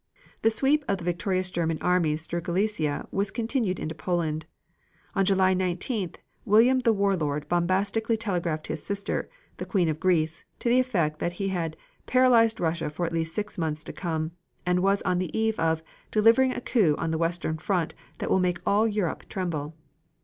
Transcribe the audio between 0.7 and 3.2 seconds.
of the victorious German armies through Galicia